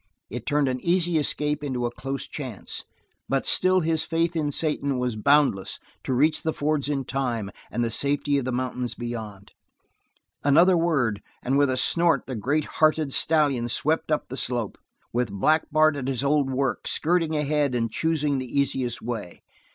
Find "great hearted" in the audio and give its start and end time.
12.35-13.13